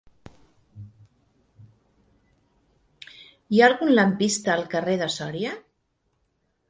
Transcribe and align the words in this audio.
Hi 3.53 3.61
ha 3.61 3.67
algun 3.67 3.93
lampista 4.01 4.55
al 4.57 4.65
carrer 4.75 4.97
de 5.03 5.11
Sòria? 5.21 5.53